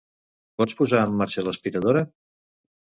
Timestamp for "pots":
0.61-0.77